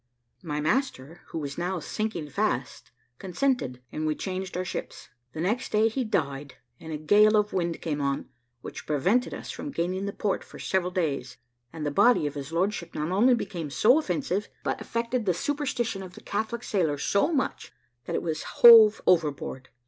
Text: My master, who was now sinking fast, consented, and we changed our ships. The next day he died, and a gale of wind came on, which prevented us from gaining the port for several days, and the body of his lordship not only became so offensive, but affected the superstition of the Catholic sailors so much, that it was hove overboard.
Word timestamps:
My 0.41 0.59
master, 0.59 1.21
who 1.27 1.37
was 1.37 1.59
now 1.59 1.79
sinking 1.79 2.27
fast, 2.29 2.89
consented, 3.19 3.83
and 3.91 4.07
we 4.07 4.15
changed 4.15 4.57
our 4.57 4.65
ships. 4.65 5.09
The 5.33 5.41
next 5.41 5.71
day 5.71 5.89
he 5.89 6.03
died, 6.03 6.55
and 6.79 6.91
a 6.91 6.97
gale 6.97 7.35
of 7.37 7.53
wind 7.53 7.83
came 7.83 8.01
on, 8.01 8.27
which 8.61 8.87
prevented 8.87 9.31
us 9.31 9.51
from 9.51 9.69
gaining 9.69 10.07
the 10.07 10.11
port 10.11 10.43
for 10.43 10.57
several 10.57 10.89
days, 10.89 11.37
and 11.71 11.85
the 11.85 11.91
body 11.91 12.25
of 12.25 12.33
his 12.33 12.51
lordship 12.51 12.95
not 12.95 13.11
only 13.11 13.35
became 13.35 13.69
so 13.69 13.99
offensive, 13.99 14.49
but 14.63 14.81
affected 14.81 15.27
the 15.27 15.35
superstition 15.35 16.01
of 16.01 16.15
the 16.15 16.21
Catholic 16.21 16.63
sailors 16.63 17.03
so 17.03 17.31
much, 17.31 17.71
that 18.05 18.15
it 18.15 18.23
was 18.23 18.41
hove 18.61 19.01
overboard. 19.05 19.69